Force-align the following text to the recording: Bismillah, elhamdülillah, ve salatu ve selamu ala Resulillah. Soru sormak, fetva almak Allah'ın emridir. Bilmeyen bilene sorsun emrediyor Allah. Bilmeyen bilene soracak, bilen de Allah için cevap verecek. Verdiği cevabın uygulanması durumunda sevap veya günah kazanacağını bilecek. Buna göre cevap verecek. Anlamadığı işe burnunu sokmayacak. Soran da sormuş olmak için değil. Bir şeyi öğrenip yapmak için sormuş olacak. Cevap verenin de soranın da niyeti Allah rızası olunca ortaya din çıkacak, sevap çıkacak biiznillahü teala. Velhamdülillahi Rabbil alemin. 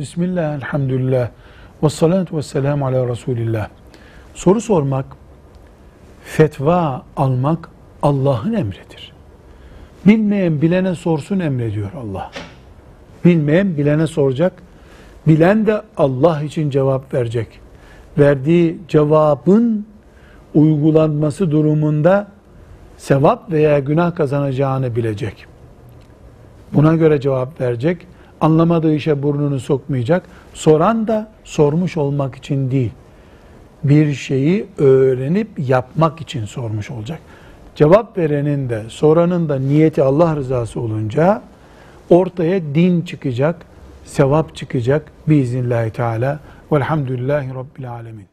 Bismillah, 0.00 0.54
elhamdülillah, 0.54 1.28
ve 1.82 1.88
salatu 1.88 2.36
ve 2.36 2.42
selamu 2.42 2.86
ala 2.86 3.08
Resulillah. 3.08 3.68
Soru 4.34 4.60
sormak, 4.60 5.04
fetva 6.24 7.02
almak 7.16 7.68
Allah'ın 8.02 8.52
emridir. 8.52 9.12
Bilmeyen 10.06 10.62
bilene 10.62 10.94
sorsun 10.94 11.40
emrediyor 11.40 11.90
Allah. 11.92 12.30
Bilmeyen 13.24 13.76
bilene 13.76 14.06
soracak, 14.06 14.52
bilen 15.26 15.66
de 15.66 15.82
Allah 15.96 16.42
için 16.42 16.70
cevap 16.70 17.14
verecek. 17.14 17.60
Verdiği 18.18 18.78
cevabın 18.88 19.86
uygulanması 20.54 21.50
durumunda 21.50 22.28
sevap 22.96 23.52
veya 23.52 23.78
günah 23.78 24.14
kazanacağını 24.14 24.96
bilecek. 24.96 25.46
Buna 26.72 26.96
göre 26.96 27.20
cevap 27.20 27.60
verecek. 27.60 28.06
Anlamadığı 28.40 28.94
işe 28.94 29.22
burnunu 29.22 29.60
sokmayacak. 29.60 30.26
Soran 30.54 31.08
da 31.08 31.28
sormuş 31.44 31.96
olmak 31.96 32.36
için 32.36 32.70
değil. 32.70 32.90
Bir 33.84 34.14
şeyi 34.14 34.66
öğrenip 34.78 35.48
yapmak 35.58 36.20
için 36.20 36.44
sormuş 36.44 36.90
olacak. 36.90 37.18
Cevap 37.74 38.18
verenin 38.18 38.68
de 38.68 38.82
soranın 38.88 39.48
da 39.48 39.58
niyeti 39.58 40.02
Allah 40.02 40.36
rızası 40.36 40.80
olunca 40.80 41.42
ortaya 42.10 42.60
din 42.74 43.02
çıkacak, 43.02 43.56
sevap 44.04 44.56
çıkacak 44.56 45.12
biiznillahü 45.28 45.90
teala. 45.90 46.40
Velhamdülillahi 46.72 47.54
Rabbil 47.54 47.90
alemin. 47.92 48.29